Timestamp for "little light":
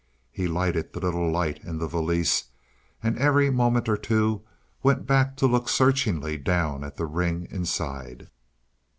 0.99-1.63